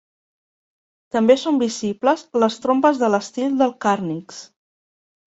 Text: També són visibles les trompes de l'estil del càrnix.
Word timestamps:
També 1.17 1.33
són 1.41 1.59
visibles 1.63 2.23
les 2.43 2.57
trompes 2.63 3.01
de 3.01 3.09
l'estil 3.17 3.53
del 3.59 3.75
càrnix. 3.85 4.41